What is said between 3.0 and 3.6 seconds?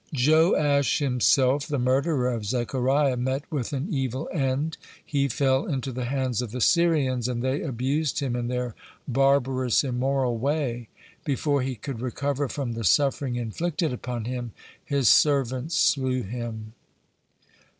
met